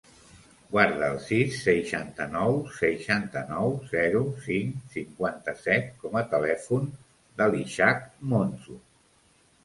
Guarda 0.69 1.07
el 1.15 1.17
sis, 1.23 1.57
seixanta-nou, 1.65 2.55
seixanta-nou, 2.77 3.75
zero, 3.91 4.21
cinc, 4.45 4.79
cinquanta-set 4.95 5.91
com 6.05 6.17
a 6.21 6.23
telèfon 6.31 6.89
de 7.43 7.49
l'Ishak 7.51 8.01
Monzo. 8.33 8.79